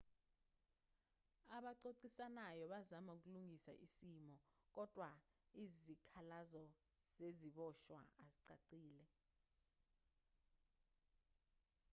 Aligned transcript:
abaxoxisanyao 1.57 2.63
bazama 2.73 3.11
ukulungisa 3.17 3.71
isimo 3.85 4.31
kodwa 4.75 5.09
izikhalazo 5.63 6.63
zeziboshwa 7.17 7.99
azicacile 8.21 9.03